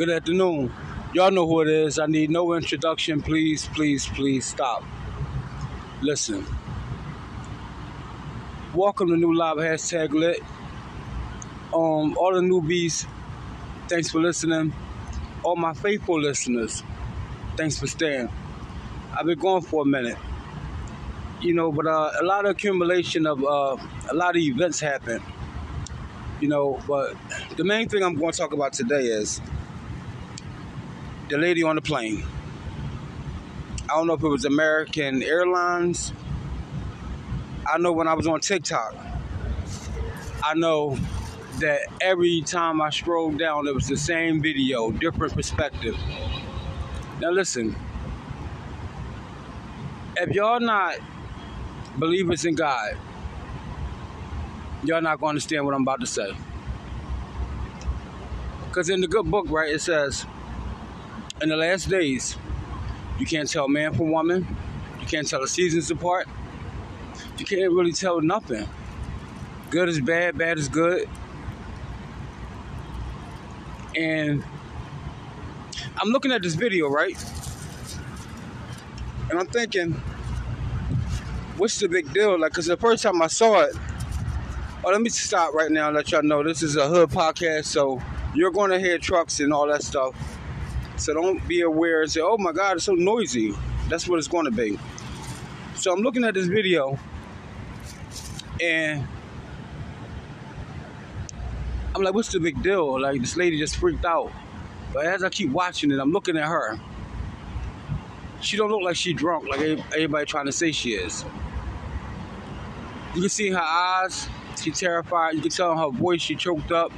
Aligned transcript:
Good 0.00 0.08
afternoon. 0.08 0.72
Y'all 1.12 1.30
know 1.30 1.46
who 1.46 1.60
it 1.60 1.68
is. 1.68 1.98
I 1.98 2.06
need 2.06 2.30
no 2.30 2.54
introduction. 2.54 3.20
Please, 3.20 3.66
please, 3.74 4.06
please 4.06 4.46
stop. 4.46 4.82
Listen. 6.00 6.46
Welcome 8.74 9.08
to 9.08 9.16
New 9.18 9.34
Live 9.36 9.58
hashtag 9.58 10.12
lit. 10.12 10.40
Um, 11.74 12.16
all 12.16 12.32
the 12.32 12.40
newbies, 12.40 13.06
thanks 13.88 14.10
for 14.10 14.22
listening. 14.22 14.72
All 15.42 15.56
my 15.56 15.74
faithful 15.74 16.18
listeners, 16.18 16.82
thanks 17.58 17.78
for 17.78 17.86
staying. 17.86 18.30
I've 19.14 19.26
been 19.26 19.38
gone 19.38 19.60
for 19.60 19.82
a 19.82 19.86
minute. 19.86 20.16
You 21.42 21.52
know, 21.52 21.70
but 21.70 21.86
uh, 21.86 22.12
a 22.18 22.24
lot 22.24 22.46
of 22.46 22.52
accumulation 22.52 23.26
of 23.26 23.44
uh, 23.44 23.76
a 24.10 24.14
lot 24.14 24.30
of 24.34 24.40
events 24.40 24.80
happen. 24.80 25.22
You 26.40 26.48
know, 26.48 26.80
but 26.88 27.16
the 27.58 27.64
main 27.64 27.90
thing 27.90 28.02
I'm 28.02 28.14
going 28.14 28.32
to 28.32 28.38
talk 28.38 28.54
about 28.54 28.72
today 28.72 29.02
is 29.02 29.42
the 31.30 31.38
lady 31.38 31.62
on 31.62 31.76
the 31.76 31.82
plane. 31.82 32.24
I 33.84 33.94
don't 33.94 34.08
know 34.08 34.14
if 34.14 34.22
it 34.22 34.28
was 34.28 34.44
American 34.44 35.22
Airlines. 35.22 36.12
I 37.66 37.78
know 37.78 37.92
when 37.92 38.08
I 38.08 38.14
was 38.14 38.26
on 38.26 38.40
TikTok, 38.40 38.96
I 40.42 40.54
know 40.54 40.98
that 41.60 41.80
every 42.00 42.42
time 42.42 42.80
I 42.80 42.90
scrolled 42.90 43.38
down, 43.38 43.68
it 43.68 43.74
was 43.74 43.86
the 43.86 43.96
same 43.96 44.42
video, 44.42 44.90
different 44.90 45.34
perspective. 45.34 45.96
Now, 47.20 47.30
listen, 47.30 47.76
if 50.16 50.34
y'all 50.34 50.58
not 50.58 50.96
believers 51.96 52.44
in 52.44 52.56
God, 52.56 52.96
y'all 54.82 55.00
not 55.00 55.20
going 55.20 55.28
to 55.28 55.28
understand 55.28 55.64
what 55.64 55.74
I'm 55.74 55.82
about 55.82 56.00
to 56.00 56.06
say. 56.06 56.34
Because 58.66 58.88
in 58.88 59.00
the 59.00 59.08
good 59.08 59.30
book, 59.30 59.46
right, 59.48 59.72
it 59.72 59.80
says, 59.80 60.26
in 61.42 61.48
the 61.48 61.56
last 61.56 61.88
days, 61.88 62.36
you 63.18 63.26
can't 63.26 63.48
tell 63.50 63.68
man 63.68 63.94
from 63.94 64.10
woman. 64.10 64.46
You 65.00 65.06
can't 65.06 65.28
tell 65.28 65.40
the 65.40 65.48
seasons 65.48 65.90
apart. 65.90 66.26
You 67.38 67.44
can't 67.44 67.72
really 67.72 67.92
tell 67.92 68.20
nothing. 68.20 68.68
Good 69.70 69.88
is 69.88 70.00
bad, 70.00 70.36
bad 70.36 70.58
is 70.58 70.68
good. 70.68 71.08
And 73.96 74.44
I'm 75.96 76.08
looking 76.08 76.32
at 76.32 76.42
this 76.42 76.54
video, 76.54 76.88
right? 76.88 77.16
And 79.30 79.38
I'm 79.38 79.46
thinking, 79.46 79.92
what's 81.56 81.78
the 81.78 81.88
big 81.88 82.12
deal? 82.12 82.38
Like, 82.38 82.52
because 82.52 82.66
the 82.66 82.76
first 82.76 83.02
time 83.02 83.22
I 83.22 83.28
saw 83.28 83.60
it, 83.60 83.74
oh, 84.84 84.90
let 84.90 85.00
me 85.00 85.08
stop 85.08 85.54
right 85.54 85.70
now 85.70 85.88
and 85.88 85.96
let 85.96 86.10
y'all 86.10 86.22
know 86.22 86.42
this 86.42 86.62
is 86.62 86.76
a 86.76 86.88
hood 86.88 87.10
podcast, 87.10 87.66
so 87.66 88.02
you're 88.34 88.50
going 88.50 88.70
to 88.70 88.78
hear 88.78 88.98
trucks 88.98 89.40
and 89.40 89.52
all 89.52 89.66
that 89.68 89.82
stuff. 89.82 90.14
So 91.00 91.14
don't 91.14 91.46
be 91.48 91.62
aware 91.62 92.02
and 92.02 92.12
say, 92.12 92.20
oh 92.20 92.36
my 92.36 92.52
God, 92.52 92.76
it's 92.76 92.84
so 92.84 92.92
noisy. 92.92 93.54
That's 93.88 94.06
what 94.06 94.18
it's 94.18 94.28
going 94.28 94.44
to 94.44 94.50
be. 94.50 94.78
So 95.74 95.92
I'm 95.92 96.00
looking 96.00 96.24
at 96.24 96.34
this 96.34 96.46
video 96.46 96.98
and 98.62 99.08
I'm 101.94 102.02
like, 102.02 102.12
what's 102.12 102.30
the 102.30 102.38
big 102.38 102.62
deal? 102.62 103.00
Like, 103.00 103.18
this 103.18 103.34
lady 103.34 103.58
just 103.58 103.76
freaked 103.76 104.04
out. 104.04 104.30
But 104.92 105.06
as 105.06 105.24
I 105.24 105.30
keep 105.30 105.50
watching 105.50 105.90
it, 105.90 105.98
I'm 105.98 106.12
looking 106.12 106.36
at 106.36 106.46
her. 106.46 106.78
She 108.42 108.58
don't 108.58 108.70
look 108.70 108.82
like 108.82 108.96
she 108.96 109.14
drunk, 109.14 109.48
like 109.48 109.60
everybody 109.60 110.26
trying 110.26 110.46
to 110.46 110.52
say 110.52 110.70
she 110.70 110.92
is. 110.92 111.24
You 113.14 113.22
can 113.22 113.30
see 113.30 113.48
her 113.48 113.58
eyes, 113.58 114.28
she 114.60 114.70
terrified. 114.70 115.34
You 115.34 115.40
can 115.40 115.50
tell 115.50 115.72
in 115.72 115.78
her 115.78 115.90
voice 115.90 116.20
she 116.20 116.36
choked 116.36 116.72
up. 116.72 116.92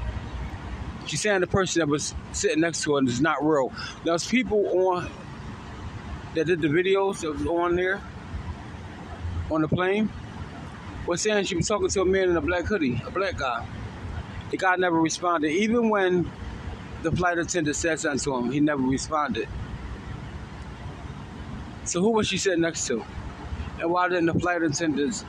She's 1.06 1.20
saying 1.20 1.40
the 1.40 1.46
person 1.46 1.80
that 1.80 1.88
was 1.88 2.14
sitting 2.32 2.60
next 2.60 2.82
to 2.84 2.96
her 2.96 3.04
is 3.04 3.20
not 3.20 3.44
real. 3.44 3.72
There's 4.04 4.26
people 4.26 4.88
on 4.88 5.10
that 6.34 6.46
did 6.46 6.62
the 6.62 6.68
videos 6.68 7.20
that 7.20 7.32
was 7.32 7.46
on 7.46 7.76
there 7.76 8.00
on 9.50 9.60
the 9.60 9.68
plane 9.68 10.08
was 11.06 11.20
saying 11.20 11.44
she 11.44 11.56
was 11.56 11.66
talking 11.66 11.88
to 11.88 12.00
a 12.00 12.04
man 12.04 12.30
in 12.30 12.36
a 12.36 12.40
black 12.40 12.64
hoodie, 12.64 13.00
a 13.06 13.10
black 13.10 13.36
guy. 13.36 13.66
The 14.50 14.56
guy 14.56 14.76
never 14.76 15.00
responded. 15.00 15.50
Even 15.50 15.88
when 15.88 16.30
the 17.02 17.10
flight 17.10 17.38
attendant 17.38 17.76
said 17.76 17.98
something 17.98 18.20
to 18.20 18.36
him, 18.36 18.52
he 18.52 18.60
never 18.60 18.82
responded. 18.82 19.48
So 21.84 22.00
who 22.00 22.10
was 22.10 22.28
she 22.28 22.38
sitting 22.38 22.60
next 22.60 22.86
to? 22.86 23.04
And 23.80 23.90
why 23.90 24.08
didn't 24.08 24.26
the 24.26 24.38
flight 24.38 24.62
attendants 24.62 25.24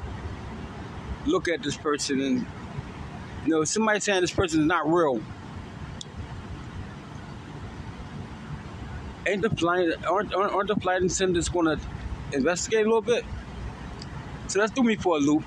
look 1.26 1.48
at 1.48 1.64
this 1.64 1.76
person 1.76 2.20
and 2.20 2.46
you 3.46 3.50
know 3.50 3.64
somebody 3.64 4.00
saying 4.00 4.22
this 4.22 4.32
person 4.32 4.62
is 4.62 4.68
not 4.68 4.88
real? 4.88 5.20
Ain't 9.26 9.42
the 9.42 9.50
flight 9.50 9.90
aren't, 10.10 10.34
aren't 10.34 10.68
the 10.68 10.76
flight 10.76 11.02
attendants 11.02 11.50
gonna 11.50 11.80
investigate 12.34 12.86
a 12.86 12.90
little 12.90 13.02
bit? 13.02 13.24
So 14.48 14.60
that's 14.60 14.72
threw 14.74 14.84
me 14.84 14.96
for 14.96 15.16
a 15.16 15.20
loop. 15.20 15.44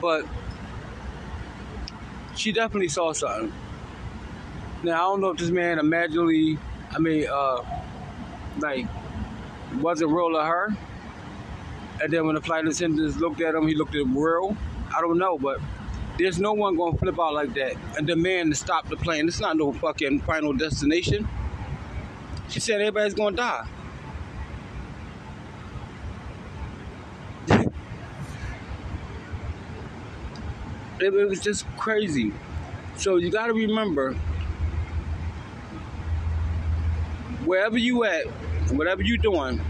But 0.00 0.26
she 2.34 2.52
definitely 2.52 2.88
saw 2.88 3.12
something. 3.12 3.52
Now 4.82 4.94
I 4.94 4.98
don't 4.98 5.20
know 5.20 5.30
if 5.30 5.38
this 5.38 5.50
man 5.50 5.78
imaginally, 5.78 6.58
I 6.90 6.98
mean, 6.98 7.26
uh, 7.30 7.62
like, 8.58 8.86
wasn't 9.80 10.10
real 10.10 10.32
to 10.32 10.42
her. 10.44 10.76
And 12.02 12.12
then 12.12 12.26
when 12.26 12.34
the 12.34 12.40
flight 12.40 12.66
attendants 12.66 13.16
looked 13.16 13.40
at 13.40 13.54
him, 13.54 13.68
he 13.68 13.76
looked 13.76 13.94
at 13.94 14.00
him 14.00 14.18
real. 14.18 14.56
I 14.94 15.00
don't 15.00 15.18
know, 15.18 15.38
but 15.38 15.60
there's 16.18 16.38
no 16.38 16.52
one 16.52 16.76
gonna 16.76 16.96
flip 16.96 17.18
out 17.18 17.34
like 17.34 17.54
that 17.54 17.74
and 17.96 18.06
demand 18.06 18.52
to 18.52 18.56
stop 18.56 18.88
the 18.88 18.96
plane. 18.96 19.26
It's 19.28 19.40
not 19.40 19.56
no 19.56 19.72
fucking 19.72 20.20
final 20.20 20.52
destination. 20.52 21.26
She 22.50 22.60
said 22.60 22.80
everybody's 22.80 23.14
gonna 23.14 23.36
die. 23.36 23.66
it, 31.00 31.12
was 31.12 31.40
just 31.40 31.66
crazy. 31.78 32.32
So 32.96 33.16
you 33.16 33.30
gotta 33.30 33.54
remember 33.54 34.12
wherever 37.44 37.78
you 37.78 38.04
at, 38.04 38.26
whatever 38.70 39.02
you're 39.02 39.16
doing, 39.16 39.60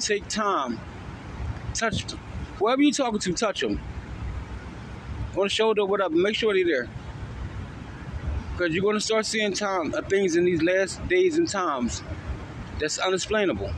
take 0.00 0.26
time. 0.28 0.80
Touch 1.74 2.04
whoever 2.58 2.80
you 2.82 2.92
talking 2.92 3.20
to, 3.20 3.32
touch 3.34 3.60
them. 3.60 3.78
The 5.34 5.48
shoulder, 5.48 5.84
whatever. 5.84 6.14
Make 6.14 6.34
sure 6.34 6.52
they're 6.54 6.64
there. 6.64 6.88
Because 8.52 8.74
you're 8.74 8.82
gonna 8.82 9.00
start 9.00 9.24
seeing 9.24 9.52
time 9.52 9.94
uh, 9.94 10.02
things 10.02 10.34
in 10.34 10.44
these 10.44 10.62
last 10.62 11.06
days 11.08 11.38
and 11.38 11.48
times 11.48 12.02
that's 12.80 12.98
unexplainable. 12.98 13.72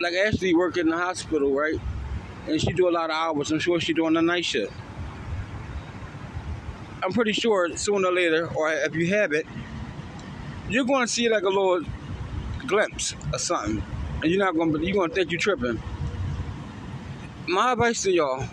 Like 0.00 0.14
Ashley 0.14 0.54
work 0.54 0.76
in 0.76 0.88
the 0.88 0.96
hospital, 0.96 1.52
right? 1.52 1.80
And 2.46 2.60
she 2.60 2.72
do 2.72 2.88
a 2.88 2.90
lot 2.90 3.10
of 3.10 3.16
hours. 3.16 3.50
I'm 3.50 3.58
sure 3.58 3.80
she 3.80 3.92
doing 3.92 4.14
the 4.14 4.22
night 4.22 4.44
shift. 4.44 4.72
I'm 7.02 7.12
pretty 7.12 7.32
sure 7.32 7.76
sooner 7.76 8.08
or 8.08 8.12
later, 8.12 8.48
or 8.54 8.70
if 8.72 8.94
you 8.94 9.14
have 9.14 9.32
it, 9.32 9.46
you're 10.68 10.84
going 10.84 11.06
to 11.06 11.12
see 11.12 11.28
like 11.28 11.42
a 11.42 11.48
little 11.48 11.80
glimpse 12.66 13.14
of 13.32 13.40
something, 13.40 13.82
and 14.22 14.30
you're 14.30 14.44
not 14.44 14.54
going 14.54 14.72
to. 14.72 14.84
You're 14.84 14.94
going 14.94 15.10
to 15.10 15.14
think 15.14 15.30
you're 15.30 15.40
tripping. 15.40 15.80
My 17.46 17.72
advice 17.72 18.02
to 18.02 18.10
y'all, 18.10 18.44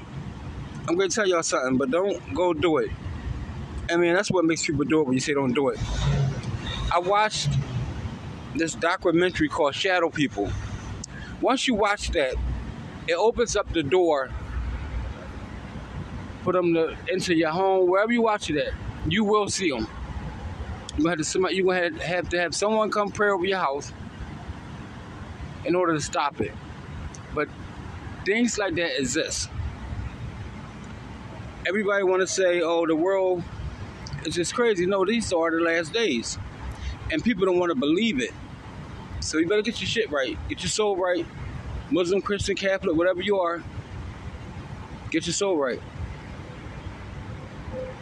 I'm 0.88 0.98
to 1.00 1.08
tell 1.08 1.28
y'all 1.28 1.44
something, 1.44 1.78
but 1.78 1.92
don't 1.92 2.34
go 2.34 2.54
do 2.54 2.78
it. 2.78 2.92
I 3.90 3.96
mean, 3.96 4.14
that's 4.14 4.30
what 4.30 4.44
makes 4.44 4.66
people 4.66 4.84
do 4.84 5.00
it 5.02 5.06
when 5.06 5.14
you 5.14 5.20
say 5.22 5.34
don't 5.34 5.54
do 5.54 5.70
it. 5.70 5.80
I 6.94 7.00
watched 7.00 7.50
this 8.56 8.76
documentary 8.76 9.48
called 9.48 9.76
Shadow 9.76 10.10
People. 10.10 10.52
Once 11.42 11.68
you 11.68 11.76
watch 11.76 12.10
that, 12.10 12.36
it 13.08 13.14
opens 13.14 13.56
up 13.56 13.72
the 13.72 13.84
door 13.84 14.30
for 16.44 16.52
them 16.54 16.74
to 16.74 16.96
enter 17.12 17.34
your 17.34 17.52
home, 17.52 17.90
wherever 17.90 18.12
you 18.12 18.22
watch 18.22 18.50
it 18.50 18.58
at, 18.58 18.74
you 19.08 19.24
will 19.24 19.48
see 19.48 19.72
them. 19.72 19.88
You 20.98 21.08
have 21.08 21.18
to 21.18 21.24
somebody, 21.24 21.56
you 21.56 21.64
gonna 21.66 22.04
have 22.06 22.30
to 22.30 22.40
have 22.40 22.54
someone 22.54 22.92
come 22.92 23.10
pray 23.10 23.30
over 23.30 23.46
your 23.46 23.60
house 23.60 23.92
in 25.66 25.76
order 25.76 25.94
to 25.94 26.02
stop 26.02 26.42
it. 26.42 26.52
But 27.34 27.48
things 28.26 28.58
like 28.58 28.76
that 28.76 29.00
exist. 29.00 29.50
Everybody 31.66 32.04
want 32.04 32.22
to 32.22 32.28
say, 32.28 32.62
"Oh, 32.62 32.86
the 32.86 32.96
world 32.96 33.42
is 34.26 34.36
just 34.36 34.54
crazy." 34.54 34.86
No, 34.86 35.06
these 35.06 35.32
are 35.32 35.50
the 35.50 35.62
last 35.62 35.94
days, 35.94 36.38
and 37.12 37.24
people 37.24 37.46
don't 37.46 37.58
want 37.58 37.70
to 37.70 37.76
believe 37.76 38.20
it. 38.20 38.32
So 39.22 39.38
you 39.38 39.48
better 39.48 39.62
get 39.62 39.80
your 39.80 39.88
shit 39.88 40.12
right, 40.12 40.38
get 40.50 40.62
your 40.62 40.70
soul 40.70 40.98
right. 40.98 41.26
Muslim, 41.90 42.22
Christian, 42.22 42.56
Catholic, 42.56 42.96
whatever 42.96 43.22
you 43.22 43.40
are, 43.40 43.64
get 45.12 45.26
your 45.26 45.34
soul 45.34 45.58
right. 45.58 45.80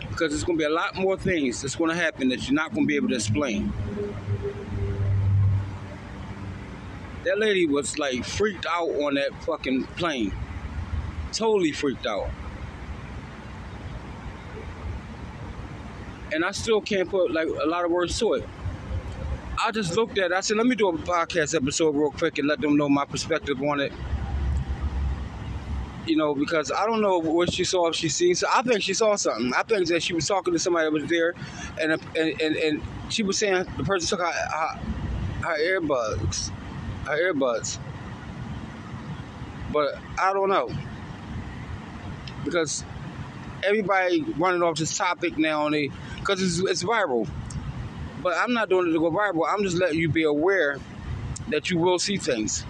Because 0.09 0.31
there's 0.31 0.43
going 0.43 0.57
to 0.57 0.61
be 0.61 0.65
a 0.65 0.73
lot 0.73 0.95
more 0.95 1.15
things 1.15 1.61
that's 1.61 1.75
going 1.75 1.89
to 1.89 1.95
happen 1.95 2.29
that 2.29 2.47
you're 2.47 2.55
not 2.55 2.73
going 2.73 2.85
to 2.85 2.87
be 2.87 2.95
able 2.95 3.09
to 3.09 3.15
explain. 3.15 3.71
That 7.25 7.37
lady 7.37 7.67
was 7.67 7.99
like 7.99 8.25
freaked 8.25 8.65
out 8.65 8.89
on 8.89 9.13
that 9.15 9.31
fucking 9.43 9.83
plane. 9.97 10.33
Totally 11.31 11.71
freaked 11.71 12.07
out. 12.07 12.29
And 16.33 16.45
I 16.45 16.51
still 16.51 16.81
can't 16.81 17.09
put 17.09 17.31
like 17.31 17.47
a 17.47 17.67
lot 17.67 17.85
of 17.85 17.91
words 17.91 18.17
to 18.19 18.33
it. 18.33 18.47
I 19.63 19.71
just 19.71 19.95
looked 19.95 20.17
at 20.17 20.31
it. 20.31 20.33
I 20.33 20.39
said, 20.41 20.57
let 20.57 20.65
me 20.65 20.75
do 20.75 20.89
a 20.89 20.93
podcast 20.93 21.55
episode 21.55 21.95
real 21.95 22.11
quick 22.11 22.39
and 22.39 22.47
let 22.47 22.61
them 22.61 22.77
know 22.77 22.89
my 22.89 23.05
perspective 23.05 23.61
on 23.61 23.79
it. 23.79 23.91
You 26.07 26.15
know, 26.17 26.33
because 26.33 26.71
I 26.71 26.85
don't 26.87 27.01
know 27.01 27.19
what 27.19 27.53
she 27.53 27.63
saw, 27.63 27.87
if 27.89 27.95
she 27.95 28.09
seen. 28.09 28.33
So 28.33 28.47
I 28.51 28.63
think 28.63 28.81
she 28.81 28.93
saw 28.93 29.15
something. 29.15 29.53
I 29.55 29.61
think 29.63 29.87
that 29.89 30.01
she 30.01 30.13
was 30.13 30.27
talking 30.27 30.51
to 30.53 30.59
somebody 30.59 30.85
that 30.85 30.91
was 30.91 31.05
there, 31.05 31.35
and 31.79 31.91
and 31.91 32.41
and, 32.41 32.55
and 32.55 32.81
she 33.09 33.21
was 33.21 33.37
saying 33.37 33.67
the 33.77 33.83
person 33.83 34.09
took 34.09 34.25
her, 34.25 34.31
her, 34.31 34.79
her 35.43 35.79
earbuds, 35.79 36.49
her 37.05 37.33
earbuds. 37.33 37.77
But 39.71 39.95
I 40.17 40.33
don't 40.33 40.49
know 40.49 40.69
because 42.43 42.83
everybody 43.63 44.21
running 44.37 44.63
off 44.63 44.77
this 44.77 44.97
topic 44.97 45.37
now, 45.37 45.65
and 45.65 45.75
they 45.75 45.91
because 46.19 46.41
it's, 46.41 46.59
it's 46.69 46.83
viral. 46.83 47.27
But 48.21 48.37
I'm 48.37 48.53
not 48.53 48.69
doing 48.69 48.89
it 48.89 48.93
to 48.93 48.99
go 48.99 49.11
viral. 49.11 49.45
I'm 49.49 49.63
just 49.63 49.77
letting 49.77 49.99
you 49.99 50.09
be 50.09 50.23
aware 50.23 50.77
that 51.49 51.69
you 51.69 51.77
will 51.77 51.99
see 51.99 52.17
things. 52.17 52.63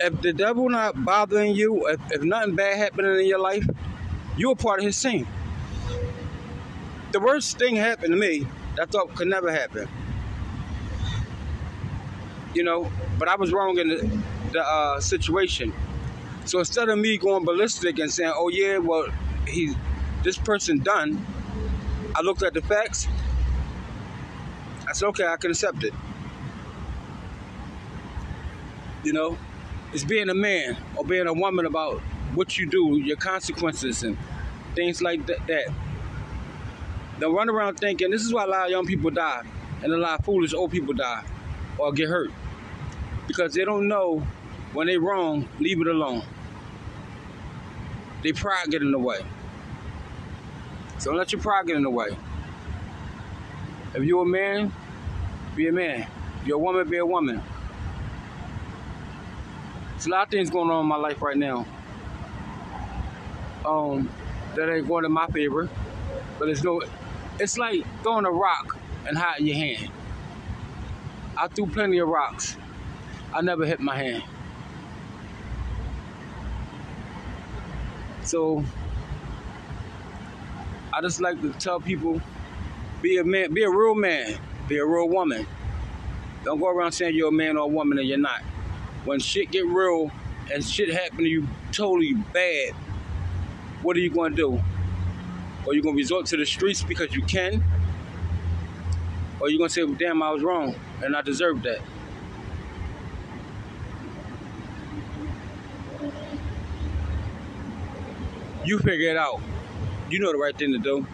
If 0.00 0.20
the 0.20 0.32
devil 0.32 0.68
not 0.68 1.04
bothering 1.04 1.54
you, 1.54 1.88
if, 1.88 2.00
if 2.10 2.22
nothing 2.22 2.54
bad 2.54 2.76
happening 2.76 3.20
in 3.20 3.26
your 3.26 3.40
life, 3.40 3.66
you're 4.36 4.54
part 4.54 4.80
of 4.80 4.84
his 4.84 5.00
team. 5.00 5.26
The 7.12 7.20
worst 7.20 7.58
thing 7.58 7.76
happened 7.76 8.12
to 8.12 8.18
me 8.18 8.46
that 8.76 8.82
I 8.82 8.86
thought 8.86 9.14
could 9.14 9.28
never 9.28 9.50
happen. 9.50 9.88
You 12.54 12.62
know, 12.62 12.90
but 13.18 13.28
I 13.28 13.36
was 13.36 13.52
wrong 13.52 13.78
in 13.78 13.88
the, 13.88 14.20
the 14.52 14.62
uh, 14.62 15.00
situation. 15.00 15.72
So 16.46 16.60
instead 16.60 16.88
of 16.88 16.98
me 16.98 17.18
going 17.18 17.44
ballistic 17.44 17.98
and 17.98 18.10
saying, 18.10 18.32
"Oh 18.34 18.48
yeah, 18.48 18.78
well, 18.78 19.08
he, 19.48 19.74
this 20.22 20.38
person 20.38 20.78
done," 20.78 21.24
I 22.14 22.20
looked 22.22 22.42
at 22.42 22.54
the 22.54 22.62
facts. 22.62 23.08
I 24.88 24.92
said, 24.92 25.08
"Okay, 25.08 25.26
I 25.26 25.36
can 25.36 25.50
accept 25.50 25.82
it." 25.82 25.92
You 29.02 29.12
know, 29.12 29.36
it's 29.92 30.04
being 30.04 30.28
a 30.28 30.34
man 30.34 30.76
or 30.96 31.04
being 31.04 31.26
a 31.26 31.32
woman 31.32 31.66
about 31.66 32.00
what 32.34 32.56
you 32.56 32.66
do, 32.66 32.96
your 32.96 33.16
consequences, 33.16 34.04
and 34.04 34.16
things 34.76 35.02
like 35.02 35.26
that. 35.26 35.46
that. 35.48 35.66
Run 37.28 37.50
around 37.50 37.76
thinking 37.76 38.10
this 38.10 38.22
is 38.22 38.32
why 38.32 38.44
a 38.44 38.46
lot 38.46 38.66
of 38.66 38.70
young 38.70 38.86
people 38.86 39.10
die 39.10 39.42
and 39.82 39.92
a 39.92 39.96
lot 39.96 40.20
of 40.20 40.24
foolish 40.24 40.54
old 40.54 40.70
people 40.70 40.94
die 40.94 41.24
or 41.78 41.92
get 41.92 42.08
hurt 42.08 42.30
because 43.26 43.54
they 43.54 43.64
don't 43.64 43.88
know 43.88 44.26
when 44.72 44.86
they 44.86 44.96
wrong, 44.96 45.48
leave 45.58 45.80
it 45.80 45.86
alone. 45.86 46.22
They 48.26 48.32
pride 48.32 48.66
get 48.70 48.82
in 48.82 48.90
the 48.90 48.98
way. 48.98 49.20
So 50.98 51.10
don't 51.10 51.16
let 51.16 51.30
your 51.30 51.40
pride 51.40 51.68
get 51.68 51.76
in 51.76 51.84
the 51.84 51.90
way. 51.90 52.08
If 53.94 54.02
you're 54.02 54.22
a 54.22 54.26
man, 54.26 54.72
be 55.54 55.68
a 55.68 55.72
man. 55.72 56.08
If 56.40 56.48
you're 56.48 56.56
a 56.56 56.60
woman, 56.60 56.90
be 56.90 56.96
a 56.96 57.06
woman. 57.06 57.40
There's 59.90 60.06
a 60.06 60.10
lot 60.10 60.24
of 60.24 60.30
things 60.30 60.50
going 60.50 60.72
on 60.72 60.80
in 60.80 60.86
my 60.88 60.96
life 60.96 61.22
right 61.22 61.36
now. 61.36 61.66
Um, 63.64 64.10
that 64.56 64.74
ain't 64.74 64.88
going 64.88 65.04
in 65.04 65.12
my 65.12 65.28
favor. 65.28 65.68
But 66.40 66.48
it's 66.48 66.64
no 66.64 66.82
it's 67.38 67.56
like 67.56 67.86
throwing 68.02 68.24
a 68.24 68.32
rock 68.32 68.76
and 69.06 69.16
hiding 69.16 69.46
your 69.46 69.56
hand. 69.56 69.92
I 71.36 71.46
threw 71.46 71.68
plenty 71.68 71.98
of 71.98 72.08
rocks. 72.08 72.56
I 73.32 73.40
never 73.40 73.64
hit 73.64 73.78
my 73.78 73.96
hand. 73.96 74.24
So 78.26 78.64
I 80.92 81.00
just 81.00 81.20
like 81.20 81.40
to 81.42 81.52
tell 81.52 81.78
people 81.80 82.20
be 83.00 83.18
a 83.18 83.24
man, 83.24 83.54
be 83.54 83.62
a 83.62 83.70
real 83.70 83.94
man, 83.94 84.36
be 84.68 84.78
a 84.78 84.84
real 84.84 85.08
woman. 85.08 85.46
Don't 86.44 86.58
go 86.58 86.68
around 86.68 86.92
saying 86.92 87.14
you're 87.14 87.28
a 87.28 87.32
man 87.32 87.56
or 87.56 87.64
a 87.64 87.68
woman 87.68 87.98
and 87.98 88.08
you're 88.08 88.18
not. 88.18 88.40
When 89.04 89.20
shit 89.20 89.52
get 89.52 89.64
real 89.66 90.10
and 90.52 90.64
shit 90.64 90.92
happen 90.92 91.18
to 91.18 91.28
you 91.28 91.46
totally 91.70 92.14
bad, 92.14 92.72
what 93.82 93.96
are 93.96 94.00
you 94.00 94.10
gonna 94.10 94.34
do? 94.34 94.60
Are 95.66 95.74
you 95.74 95.82
gonna 95.82 95.96
resort 95.96 96.26
to 96.26 96.36
the 96.36 96.46
streets 96.46 96.82
because 96.82 97.14
you 97.14 97.22
can? 97.22 97.64
Or 99.38 99.48
you 99.50 99.58
gonna 99.58 99.70
say, 99.70 99.86
damn, 99.86 100.22
I 100.22 100.30
was 100.30 100.42
wrong 100.42 100.74
and 101.02 101.14
I 101.14 101.22
deserve 101.22 101.62
that? 101.62 101.80
You 108.66 108.80
figure 108.80 109.10
it 109.10 109.16
out. 109.16 109.40
You 110.10 110.18
know 110.18 110.32
the 110.32 110.38
right 110.38 110.56
thing 110.56 110.72
to 110.72 110.78
do. 110.78 111.06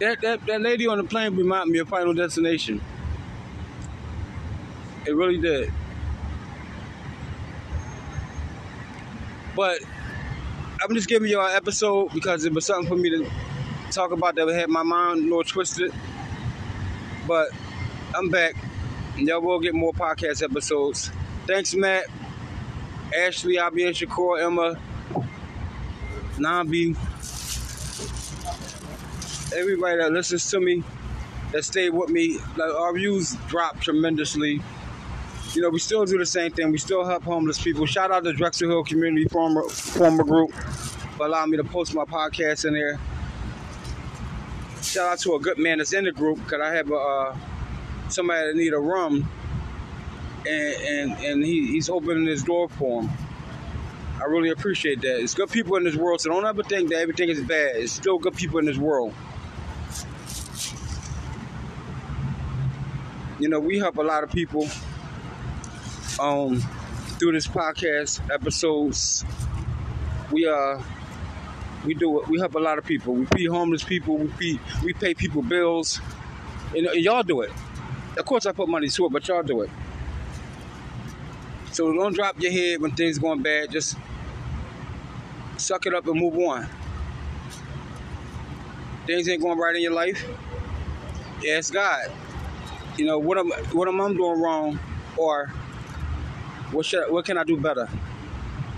That, 0.00 0.20
that, 0.22 0.46
that 0.46 0.60
lady 0.62 0.86
on 0.86 0.98
the 0.98 1.04
plane 1.04 1.36
reminded 1.36 1.70
me 1.70 1.78
of 1.78 1.88
Final 1.88 2.14
Destination. 2.14 2.80
It 5.06 5.14
really 5.14 5.38
did. 5.38 5.70
But 9.54 9.80
I'm 10.82 10.94
just 10.94 11.08
giving 11.08 11.30
you 11.30 11.40
an 11.40 11.54
episode 11.54 12.12
because 12.12 12.44
it 12.44 12.52
was 12.52 12.64
something 12.66 12.88
for 12.88 12.96
me 12.96 13.10
to 13.10 13.30
talk 13.90 14.12
about 14.12 14.34
that 14.34 14.48
had 14.48 14.68
my 14.68 14.82
mind 14.82 15.20
a 15.20 15.22
little 15.22 15.44
twisted. 15.44 15.92
But 17.28 17.50
I'm 18.14 18.30
back. 18.30 18.56
And 19.16 19.28
y'all 19.28 19.40
will 19.40 19.60
get 19.60 19.74
more 19.74 19.92
podcast 19.92 20.42
episodes. 20.42 21.10
Thanks, 21.46 21.74
Matt. 21.74 22.06
Ashley, 23.14 23.58
Abby, 23.58 23.86
and 23.86 23.94
Shakur, 23.94 24.42
Emma, 24.42 24.78
Nambi, 26.36 26.96
everybody 29.56 29.98
that 29.98 30.12
listens 30.12 30.50
to 30.50 30.60
me, 30.60 30.82
that 31.52 31.64
stayed 31.64 31.90
with 31.90 32.10
me. 32.10 32.38
Like 32.56 32.74
our 32.74 32.92
views 32.92 33.36
dropped 33.48 33.82
tremendously. 33.82 34.60
You 35.52 35.62
know, 35.62 35.70
we 35.70 35.78
still 35.78 36.04
do 36.04 36.18
the 36.18 36.26
same 36.26 36.50
thing. 36.50 36.72
We 36.72 36.78
still 36.78 37.04
help 37.04 37.22
homeless 37.22 37.62
people. 37.62 37.86
Shout 37.86 38.10
out 38.10 38.24
to 38.24 38.32
Drexel 38.32 38.68
Hill 38.68 38.84
Community 38.84 39.28
Former 39.28 39.62
Former 39.68 40.24
Group 40.24 40.52
for 40.52 41.26
allowing 41.26 41.50
me 41.50 41.56
to 41.58 41.64
post 41.64 41.94
my 41.94 42.04
podcast 42.04 42.64
in 42.64 42.74
there. 42.74 42.98
Shout 44.82 45.12
out 45.12 45.18
to 45.20 45.34
a 45.34 45.40
good 45.40 45.58
man 45.58 45.78
that's 45.78 45.92
in 45.92 46.04
the 46.04 46.12
group 46.12 46.38
because 46.38 46.60
I 46.60 46.74
have 46.74 46.90
a, 46.90 46.96
uh, 46.96 47.36
somebody 48.08 48.48
that 48.48 48.56
need 48.56 48.72
a 48.72 48.80
room 48.80 49.28
and 50.46 51.12
and, 51.12 51.24
and 51.24 51.44
he, 51.44 51.66
he's 51.68 51.88
opening 51.88 52.26
his 52.26 52.42
door 52.42 52.68
for 52.68 53.02
him. 53.02 53.10
I 54.20 54.24
really 54.26 54.50
appreciate 54.50 55.00
that. 55.02 55.20
It's 55.20 55.34
good 55.34 55.50
people 55.50 55.76
in 55.76 55.84
this 55.84 55.96
world, 55.96 56.20
so 56.20 56.30
don't 56.30 56.46
ever 56.46 56.62
think 56.62 56.90
that 56.90 57.00
everything 57.00 57.28
is 57.28 57.40
bad. 57.40 57.76
It's 57.76 57.92
still 57.92 58.18
good 58.18 58.34
people 58.34 58.58
in 58.58 58.64
this 58.64 58.78
world. 58.78 59.14
You 63.38 63.48
know, 63.48 63.58
we 63.60 63.78
help 63.78 63.98
a 63.98 64.02
lot 64.02 64.24
of 64.24 64.30
people 64.30 64.68
um 66.20 66.60
through 67.18 67.32
this 67.32 67.46
podcast 67.46 68.20
episodes. 68.32 69.24
We 70.30 70.46
uh 70.46 70.80
we 71.84 71.94
do 71.94 72.20
it. 72.20 72.28
We 72.28 72.38
help 72.38 72.54
a 72.54 72.58
lot 72.58 72.78
of 72.78 72.84
people. 72.84 73.14
We 73.14 73.26
feed 73.26 73.46
homeless 73.46 73.84
people. 73.84 74.16
We 74.16 74.28
feed, 74.28 74.60
we 74.82 74.92
pay 74.94 75.14
people 75.14 75.42
bills. 75.42 76.00
Know, 76.72 76.90
and 76.90 77.02
y'all 77.02 77.22
do 77.22 77.42
it. 77.42 77.50
Of 78.16 78.24
course, 78.24 78.46
I 78.46 78.52
put 78.52 78.68
money 78.68 78.88
to 78.88 79.06
it, 79.06 79.12
but 79.12 79.26
y'all 79.28 79.42
do 79.42 79.62
it. 79.62 79.70
So 81.74 81.92
don't 81.92 82.14
drop 82.14 82.40
your 82.40 82.52
head 82.52 82.80
when 82.80 82.92
things 82.92 83.18
going 83.18 83.42
bad. 83.42 83.70
Just 83.70 83.96
suck 85.58 85.86
it 85.86 85.94
up 85.94 86.06
and 86.06 86.18
move 86.18 86.34
on. 86.38 86.66
Things 89.06 89.28
ain't 89.28 89.42
going 89.42 89.58
right 89.58 89.76
in 89.76 89.82
your 89.82 89.92
life. 89.92 90.24
Ask 91.50 91.72
God. 91.72 92.10
You 92.96 93.06
know 93.06 93.18
what 93.18 93.36
am 93.36 93.50
what 93.72 93.88
am 93.88 94.00
I 94.00 94.08
doing 94.08 94.40
wrong, 94.40 94.78
or 95.18 95.48
what 96.72 96.86
should 96.86 97.10
what 97.10 97.26
can 97.26 97.36
I 97.36 97.44
do 97.44 97.58
better? 97.58 97.88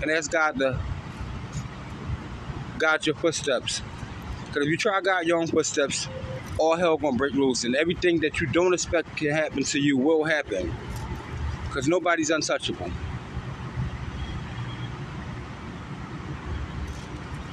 and 0.01 0.11
ask 0.11 0.31
God 0.31 0.57
to 0.59 0.79
guide 2.77 3.05
your 3.05 3.15
footsteps. 3.15 3.81
Because 4.45 4.63
if 4.63 4.69
you 4.69 4.77
try 4.77 5.01
guide 5.01 5.25
your 5.27 5.39
own 5.39 5.47
footsteps, 5.47 6.07
all 6.57 6.75
hell 6.75 6.97
gonna 6.97 7.17
break 7.17 7.33
loose, 7.33 7.63
and 7.63 7.75
everything 7.75 8.19
that 8.21 8.39
you 8.39 8.47
don't 8.47 8.73
expect 8.73 9.15
can 9.17 9.31
happen 9.31 9.63
to 9.63 9.79
you 9.79 9.97
will 9.97 10.23
happen. 10.23 10.73
Because 11.67 11.87
nobody's 11.87 12.29
untouchable. 12.29 12.91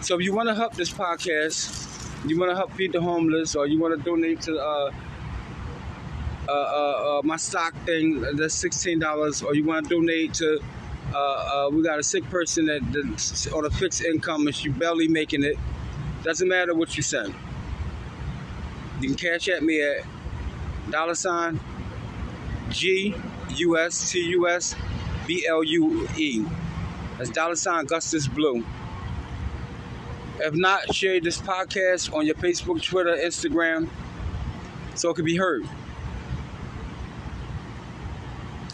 So 0.00 0.18
if 0.18 0.24
you 0.24 0.34
want 0.34 0.48
to 0.48 0.54
help 0.54 0.74
this 0.74 0.90
podcast, 0.90 2.28
you 2.28 2.38
want 2.38 2.50
to 2.50 2.56
help 2.56 2.72
feed 2.72 2.92
the 2.92 3.00
homeless, 3.00 3.54
or 3.56 3.66
you 3.66 3.78
want 3.78 3.96
to 3.96 4.02
donate 4.02 4.42
to 4.42 4.58
uh, 4.58 4.90
uh, 6.48 6.52
uh, 6.52 7.18
uh, 7.18 7.22
my 7.24 7.36
stock 7.36 7.74
thing, 7.84 8.20
that's 8.36 8.54
sixteen 8.54 8.98
dollars, 8.98 9.42
or 9.42 9.54
you 9.54 9.64
want 9.64 9.88
to 9.88 9.94
donate 9.94 10.34
to. 10.34 10.60
Uh, 11.14 11.18
uh, 11.18 11.70
we 11.70 11.82
got 11.82 11.98
a 11.98 12.02
sick 12.02 12.24
person 12.30 12.66
that 12.66 12.80
that's 12.92 13.46
on 13.52 13.64
a 13.64 13.70
fixed 13.70 14.02
income 14.02 14.46
and 14.46 14.54
she 14.54 14.68
barely 14.68 15.06
making 15.06 15.44
it. 15.44 15.56
Doesn't 16.22 16.48
matter 16.48 16.74
what 16.74 16.96
you 16.96 17.02
send. 17.02 17.34
You 19.00 19.08
can 19.08 19.16
cash 19.16 19.48
at 19.48 19.62
me 19.62 19.82
at 19.82 20.04
dollar 20.90 21.14
sign 21.14 21.60
G 22.70 23.14
U 23.50 23.78
S 23.78 24.10
T 24.10 24.20
U 24.20 24.48
S 24.48 24.74
B 25.26 25.46
L 25.46 25.62
U 25.62 26.08
E. 26.16 26.44
That's 27.18 27.30
dollar 27.30 27.56
sign 27.56 27.84
Gustus 27.86 28.26
Blue. 28.26 28.64
If 30.40 30.54
not, 30.54 30.92
share 30.92 31.20
this 31.20 31.40
podcast 31.40 32.12
on 32.12 32.26
your 32.26 32.34
Facebook, 32.34 32.82
Twitter, 32.82 33.16
Instagram, 33.16 33.88
so 34.94 35.10
it 35.10 35.14
can 35.14 35.24
be 35.24 35.36
heard. 35.36 35.64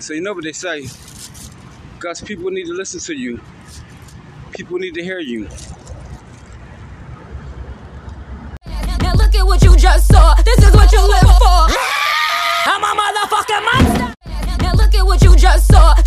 So 0.00 0.14
you 0.14 0.22
know 0.22 0.32
what 0.32 0.44
they 0.44 0.52
say. 0.52 0.86
Gus, 1.98 2.22
people 2.22 2.50
need 2.50 2.64
to 2.64 2.72
listen 2.72 3.00
to 3.00 3.14
you. 3.14 3.40
People 4.52 4.78
need 4.78 4.94
to 4.94 5.02
hear 5.02 5.18
you. 5.18 5.48
Now 8.66 9.12
look 9.14 9.34
at 9.34 9.44
what 9.44 9.62
you 9.62 9.76
just 9.76 10.08
saw. 10.08 10.34
This 10.42 10.58
is 10.58 10.74
what 10.74 10.90
you 10.92 11.06
live 11.06 11.36
for. 11.38 11.89
you 15.22 15.36
just 15.36 15.66
saw. 15.66 15.99